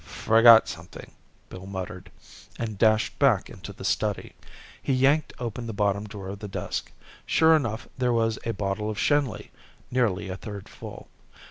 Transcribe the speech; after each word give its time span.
"Forgot 0.03 0.67
something," 0.67 1.11
Bill 1.49 1.67
muttered, 1.67 2.09
and 2.57 2.79
dashed 2.79 3.19
back 3.19 3.51
into 3.51 3.71
the 3.71 3.85
study. 3.85 4.33
He 4.81 4.93
yanked 4.93 5.31
open 5.37 5.67
the 5.67 5.73
bottom 5.75 6.07
drawer 6.07 6.29
of 6.29 6.39
the 6.39 6.47
desk. 6.47 6.91
Sure 7.23 7.55
enough, 7.55 7.87
there 7.99 8.11
was 8.11 8.39
a 8.43 8.53
bottle 8.53 8.89
of 8.89 8.97
Schenley, 8.97 9.51
nearly 9.91 10.27
a 10.27 10.37
third 10.37 10.67
full. 10.67 11.07